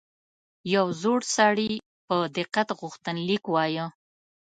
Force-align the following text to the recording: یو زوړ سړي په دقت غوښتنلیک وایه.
یو 0.73 0.85
زوړ 1.01 1.19
سړي 1.35 1.71
په 2.07 2.15
دقت 2.37 2.67
غوښتنلیک 2.79 3.43
وایه. 3.49 3.85